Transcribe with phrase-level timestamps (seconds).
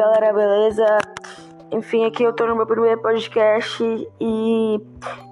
[0.00, 0.86] galera, beleza?
[1.70, 3.84] Enfim, aqui eu tô no meu primeiro podcast
[4.18, 4.80] e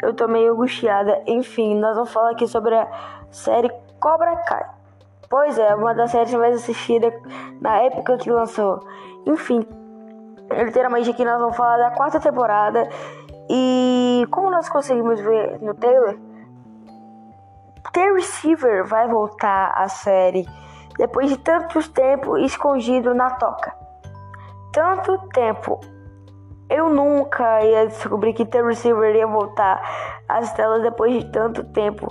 [0.02, 1.22] eu tô meio angustiada.
[1.26, 2.86] Enfim, nós vamos falar aqui sobre a
[3.30, 4.66] série Cobra Kai.
[5.30, 7.14] Pois é, uma das séries mais assistidas
[7.62, 8.80] na época que lançou.
[9.26, 9.66] Enfim,
[10.50, 12.90] literalmente aqui nós vamos falar da quarta temporada
[13.48, 16.18] e como nós conseguimos ver no trailer,
[17.94, 20.46] The Receiver vai voltar à série
[20.98, 23.87] depois de tantos tempo escondido na toca.
[24.72, 25.80] Tanto tempo
[26.68, 29.80] eu nunca ia descobrir que The Receiver ia voltar
[30.28, 32.06] às telas depois de tanto tempo.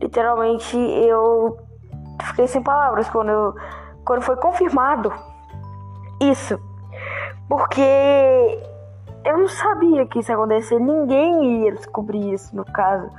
[0.00, 1.58] Literalmente eu
[2.22, 3.54] fiquei sem palavras quando, eu,
[4.04, 5.12] quando foi confirmado
[6.20, 6.58] isso.
[7.48, 7.82] Porque
[9.24, 13.10] eu não sabia que isso ia acontecer, ninguém ia descobrir isso no caso.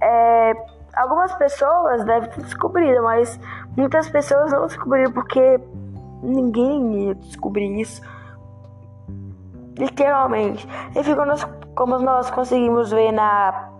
[0.00, 0.54] É,
[0.94, 3.38] algumas pessoas devem ter descobrido, mas
[3.76, 5.60] muitas pessoas não descobriram porque
[6.24, 8.02] ninguém ia descobrir isso
[9.76, 10.66] literalmente.
[10.96, 11.44] Enfim, quando nós,
[11.74, 13.70] como nós conseguimos ver na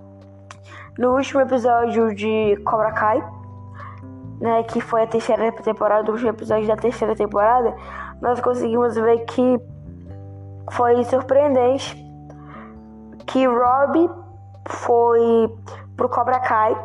[0.98, 3.20] no último episódio de Cobra Kai,
[4.40, 7.74] né, que foi a terceira temporada, o último episódio da terceira temporada,
[8.20, 9.60] nós conseguimos ver que
[10.70, 11.96] foi surpreendente
[13.26, 14.08] que Rob
[14.68, 15.52] foi
[15.96, 16.76] pro Cobra Kai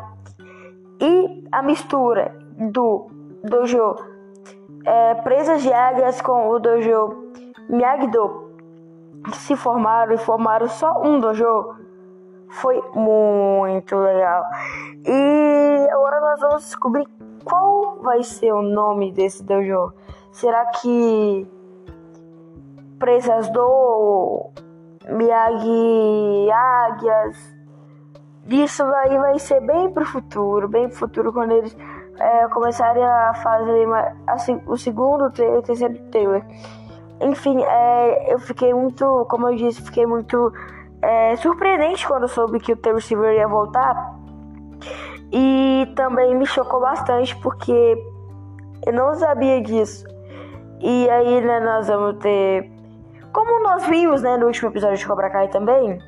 [1.00, 3.08] e a mistura do
[3.44, 3.94] dojo
[4.84, 7.30] é, Presas de Águias com o dojo
[7.68, 8.50] Miyagi-Do
[9.32, 11.76] se formaram e formaram só um dojo.
[12.48, 14.42] Foi muito legal.
[15.06, 17.06] E agora nós vamos descobrir
[17.44, 19.92] qual vai ser o nome desse dojo.
[20.32, 21.46] Será que
[22.98, 24.50] Presas do
[25.08, 27.60] Miyagi Águias?
[28.48, 31.76] Isso aí vai ser bem pro futuro, bem pro futuro quando eles
[32.20, 33.88] é, começarem a fazer
[34.26, 36.44] assim, o segundo o terceiro trailer.
[37.20, 40.52] Enfim, é, eu fiquei muito, como eu disse, fiquei muito
[41.02, 44.14] é, surpreendente quando soube que o Silver ia voltar.
[45.32, 47.96] E também me chocou bastante porque
[48.86, 50.04] eu não sabia disso.
[50.80, 52.70] E aí, né, nós vamos ter.
[53.32, 55.98] Como nós vimos, né, no último episódio de Cobra Kai também,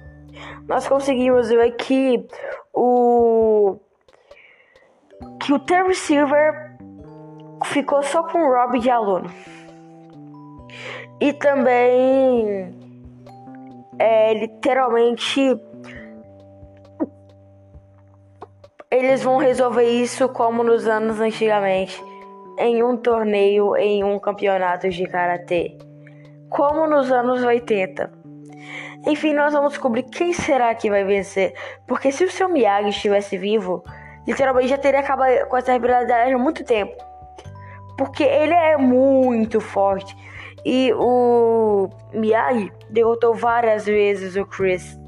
[0.67, 2.27] nós conseguimos ver que
[2.73, 3.79] o.
[5.43, 6.77] que o Terry Silver
[7.65, 9.29] ficou só com o Rob de aluno.
[11.21, 12.73] E também
[13.99, 15.61] é, literalmente
[18.91, 22.01] eles vão resolver isso como nos anos antigamente,
[22.59, 25.77] em um torneio, em um campeonato de karatê,
[26.51, 28.13] como nos anos 80.
[29.07, 31.55] Enfim, nós vamos descobrir quem será que vai vencer,
[31.89, 33.83] porque se o seu Miyagi estivesse vivo,
[34.27, 36.97] literalmente já teria acabado com essa rivalidade há muito tempo.
[37.97, 40.17] Porque ele é muito forte.
[40.65, 44.99] E o Miyagi derrotou várias vezes o Chris.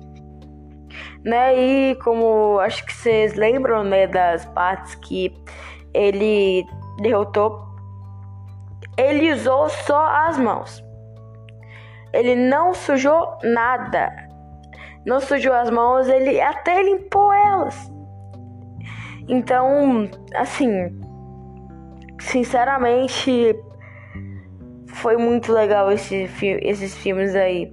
[1.25, 1.57] Né?
[1.57, 5.35] E como acho que vocês lembram né, das partes que
[5.93, 6.67] ele
[7.01, 7.65] derrotou,
[8.97, 10.85] ele usou só as mãos.
[12.13, 14.13] Ele não sujou nada.
[15.07, 17.94] Não sujou as mãos, ele até limpou elas.
[19.29, 20.71] Então, assim,
[22.21, 23.57] sinceramente,
[24.87, 26.29] foi muito legal esse,
[26.63, 27.73] esses filmes aí.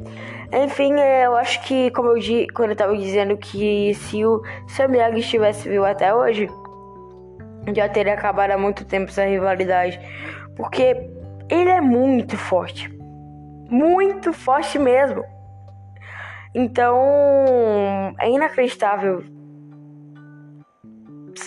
[0.54, 4.42] Enfim, é, eu acho que, como eu disse, quando eu tava dizendo que se o
[4.68, 6.50] Sam Miyagi estivesse vivo até hoje,
[7.74, 10.00] já teria acabado há muito tempo essa rivalidade.
[10.58, 11.10] Porque
[11.50, 12.90] ele é muito forte.
[13.70, 15.24] Muito forte mesmo.
[16.54, 16.98] Então,
[18.20, 19.24] é inacreditável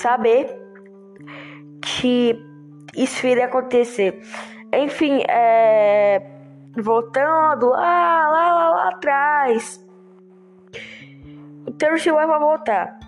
[0.05, 0.55] saber
[1.81, 2.39] que
[2.95, 4.21] isso iria acontecer.
[4.71, 6.21] Enfim, é,
[6.77, 9.83] voltando lá, lá, lá, lá atrás.
[11.67, 12.99] O Terence vai voltar.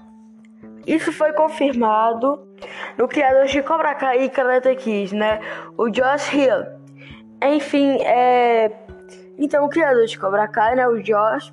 [0.86, 2.48] Isso foi confirmado
[2.96, 5.41] no criador de Cobra Kai e Karate Kid, né?
[5.76, 6.65] O Josh Hill.
[7.42, 8.72] Enfim, é...
[9.38, 10.88] Então, o criador de Cobra Kai, né?
[10.88, 11.53] O Josh,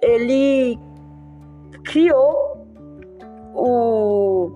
[0.00, 0.78] ele
[1.84, 2.55] criou
[3.56, 4.52] o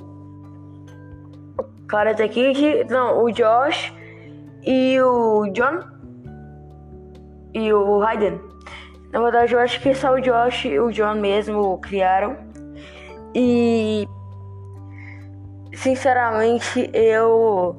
[1.88, 3.93] Karate Kid, não, o Josh
[4.64, 5.81] e o John
[7.55, 8.41] e o Hayden.
[9.12, 12.37] Na verdade, eu acho que só o Josh e o John mesmo criaram.
[13.35, 14.06] E
[15.75, 17.76] sinceramente, eu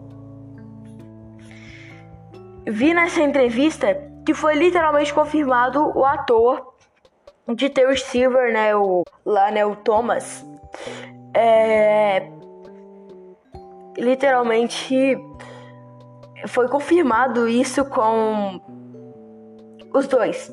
[2.67, 3.95] vi nessa entrevista
[4.25, 6.73] que foi literalmente confirmado o ator
[7.55, 10.45] de Terry Silver, né, o lá, né, o Thomas.
[11.33, 12.27] É
[13.97, 15.17] literalmente
[16.47, 18.59] foi confirmado isso com
[19.93, 20.51] os dois.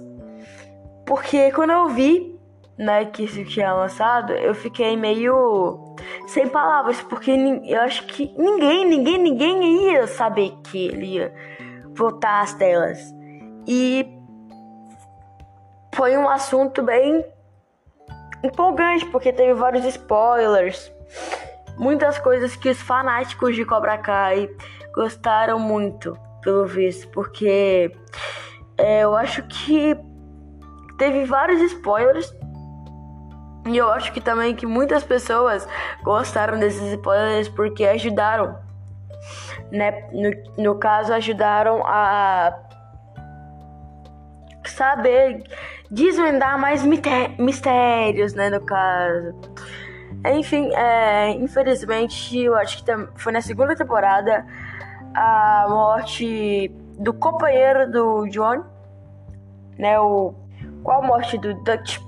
[1.07, 2.39] Porque quando eu vi,
[2.77, 7.31] né, que isso tinha lançado, eu fiquei meio sem palavras, porque
[7.65, 11.33] eu acho que ninguém, ninguém, ninguém ia saber que ele ia
[11.95, 12.99] voltar às telas.
[13.67, 14.07] E
[15.95, 17.25] foi um assunto bem
[18.43, 20.93] empolgante, porque teve vários spoilers,
[21.77, 24.49] muitas coisas que os fanáticos de Cobra Kai
[24.95, 27.93] gostaram muito, pelo visto, porque
[28.77, 29.97] é, eu acho que
[30.99, 32.35] teve vários spoilers.
[33.67, 35.69] E eu acho que também que muitas pessoas
[36.03, 38.59] gostaram desses spoilers porque ajudaram,
[39.71, 40.09] né?
[40.13, 42.59] No, no caso, ajudaram a
[44.65, 45.43] saber
[45.91, 48.51] desvendar mais mistérios, né?
[48.51, 49.35] No caso.
[50.35, 54.45] Enfim, é, infelizmente, eu acho que foi na segunda temporada
[55.15, 58.65] a morte do companheiro do John,
[59.79, 59.99] né?
[60.01, 60.35] O
[60.83, 61.99] qual a morte do Dutch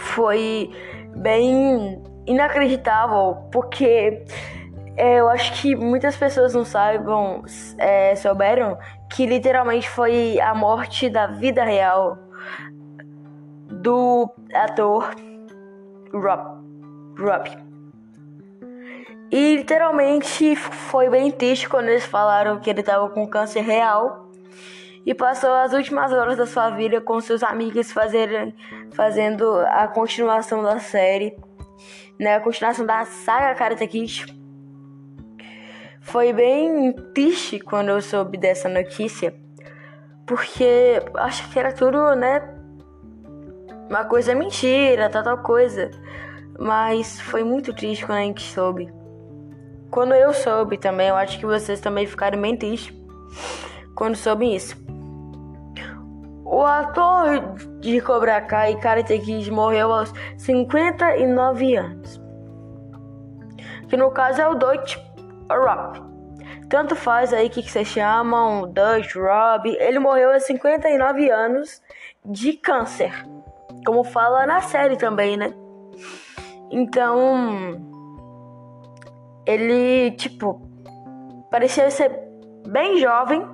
[0.00, 0.70] foi
[1.16, 4.24] bem inacreditável, porque
[4.96, 7.42] é, eu acho que muitas pessoas não saibam,
[7.78, 8.76] é, souberam
[9.10, 12.27] que literalmente foi a morte da vida real
[13.70, 15.14] do ator
[16.12, 16.64] Rob.
[17.18, 17.68] Rob.
[19.30, 24.28] E literalmente foi bem triste quando eles falaram que ele estava com câncer real
[25.04, 28.54] e passou as últimas horas da sua vida com seus amigos fazerem,
[28.92, 31.36] fazendo a continuação da série,
[32.18, 34.26] né, a continuação da saga Karate Kid.
[36.00, 39.34] Foi bem triste quando eu soube dessa notícia,
[40.28, 42.54] porque acho que era tudo, né,
[43.88, 45.90] uma coisa mentira, tal, tal coisa.
[46.58, 48.92] Mas foi muito triste quando a gente soube.
[49.90, 52.94] Quando eu soube também, eu acho que vocês também ficaram bem tristes
[53.94, 54.76] quando soube isso.
[56.44, 62.20] O ator de Cobra Kai Karate Kid morreu aos 59 anos.
[63.88, 64.96] Que no caso é o Dutch
[65.50, 66.07] Rob.
[66.68, 69.74] Tanto faz aí que, vocês chamam Dutch Rob.
[69.80, 71.80] Ele morreu aos 59 anos
[72.24, 73.12] de câncer.
[73.86, 75.54] Como fala na série também, né?
[76.70, 77.80] Então,
[79.46, 80.60] ele, tipo,
[81.50, 82.10] parecia ser
[82.66, 83.48] bem jovem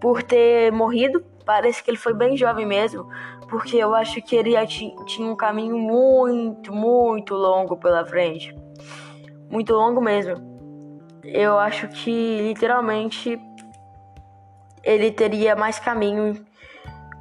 [0.00, 1.22] por ter morrido.
[1.44, 3.06] Parece que ele foi bem jovem mesmo,
[3.50, 8.54] porque eu acho que ele tinha um caminho muito, muito longo pela frente.
[9.50, 10.57] Muito longo mesmo.
[11.24, 13.40] Eu acho que literalmente
[14.82, 16.44] ele teria mais caminho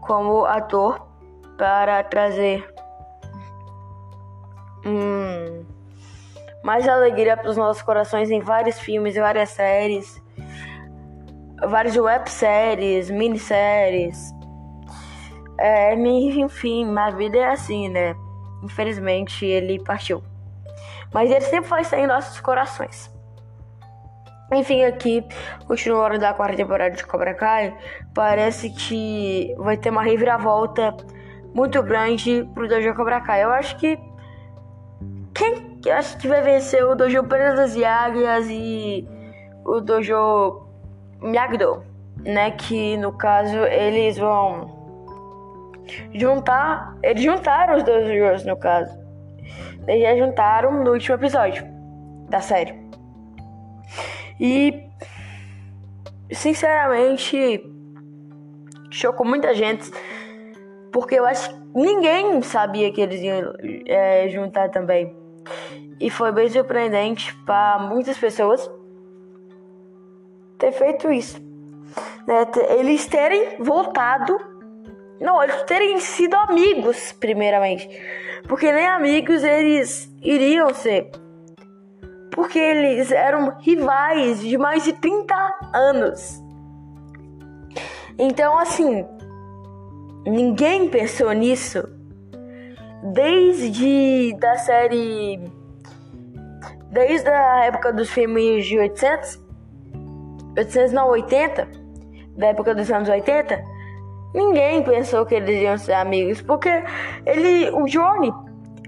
[0.02, 1.06] como ator
[1.58, 2.74] para trazer
[4.86, 5.66] hum,
[6.64, 10.22] mais alegria para os nossos corações em vários filmes e várias séries,
[11.68, 14.34] várias webséries, minisséries.
[15.60, 18.16] É, enfim, minha vida é assim, né?
[18.64, 20.24] Infelizmente ele partiu.
[21.14, 23.17] Mas ele sempre vai estar em nossos corações.
[24.52, 25.26] Enfim, aqui,
[25.68, 27.76] continuando da quarta temporada de Cobra Kai,
[28.14, 30.96] parece que vai ter uma reviravolta
[31.54, 33.44] muito grande pro Dojo Cobra Kai.
[33.44, 34.00] Eu acho que
[35.34, 39.08] quem eu acho que vai vencer o Dojo Penas das Yagas e
[39.66, 40.66] o Dojo
[41.22, 41.84] Miyagi-Do,
[42.24, 42.52] né?
[42.52, 44.76] Que no caso eles vão
[46.14, 48.98] juntar, eles juntaram os dois dojos no caso.
[49.88, 51.66] Eles já juntaram no último episódio
[52.30, 52.87] da série.
[54.40, 54.84] E
[56.32, 57.64] sinceramente
[58.92, 59.92] chocou muita gente
[60.92, 63.54] porque eu acho que ninguém sabia que eles iam
[63.86, 65.16] é, juntar também.
[66.00, 68.70] E foi bem surpreendente para muitas pessoas
[70.58, 71.40] ter feito isso.
[72.28, 72.46] Né?
[72.78, 74.38] Eles terem voltado.
[75.20, 77.90] Não, eles terem sido amigos, primeiramente.
[78.48, 81.10] Porque nem amigos eles iriam ser.
[82.38, 85.34] Porque eles eram rivais de mais de 30
[85.74, 86.40] anos.
[88.16, 89.04] Então, assim,
[90.24, 91.84] ninguém pensou nisso
[93.12, 95.52] desde da série
[96.92, 99.40] desde a época dos filmes de 800
[100.58, 101.68] 800 não 80
[102.38, 103.64] da época dos anos 80
[104.34, 106.70] ninguém pensou que eles iam ser amigos porque
[107.26, 108.32] ele o Johnny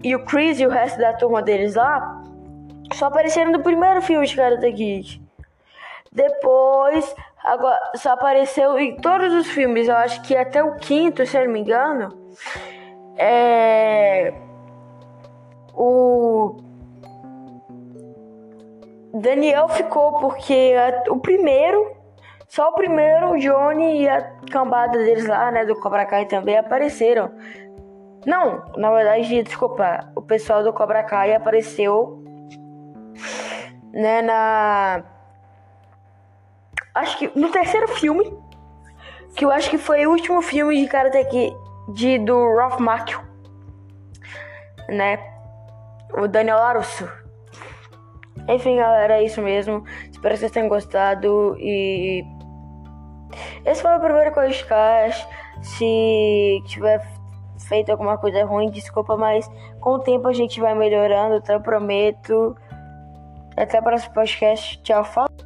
[0.03, 2.18] e o Chris e o resto da turma deles lá
[2.93, 5.21] só apareceram no primeiro filme de Karate Kid
[6.11, 11.37] depois agora só apareceu em todos os filmes eu acho que até o quinto se
[11.37, 12.09] eu não me engano
[13.17, 14.33] é
[15.73, 16.57] o
[19.13, 20.73] Daniel ficou porque
[21.09, 21.99] o primeiro
[22.49, 26.57] Só o primeiro, o Johnny e a cambada deles lá, né, do Cobra Kai também
[26.57, 27.31] apareceram.
[28.25, 32.23] Não, na verdade, desculpa, o pessoal do Cobra Kai apareceu,
[33.93, 35.03] né, na...
[36.95, 38.33] Acho que no terceiro filme,
[39.35, 41.55] que eu acho que foi o último filme de Karate Kid
[41.93, 43.21] de, do Ralph Macchio,
[44.89, 45.19] né,
[46.13, 47.09] o Daniel LaRusso.
[48.47, 49.83] Enfim, galera, é isso mesmo.
[50.11, 52.23] Espero que vocês tenham gostado e
[53.65, 55.27] esse foi o primeiro podcast.
[55.61, 57.05] Se tiver
[57.67, 61.53] feito alguma coisa ruim, desculpa, mas com o tempo a gente vai melhorando, tá?
[61.53, 62.55] Eu prometo.
[63.59, 64.81] Até o próximo podcast.
[64.83, 65.38] Tchau, falou.